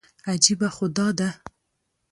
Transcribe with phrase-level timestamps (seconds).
[0.31, 1.29] عجیبه خو دا ده.